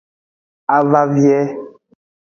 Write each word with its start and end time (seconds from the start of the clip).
A 0.77 0.79
va 0.93 1.03
vie. 1.13 1.39